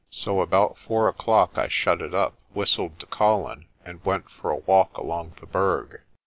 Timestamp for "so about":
0.09-0.79